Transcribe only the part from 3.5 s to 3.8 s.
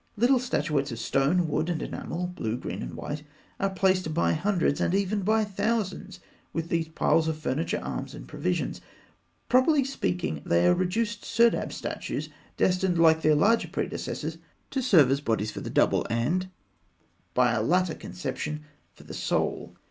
are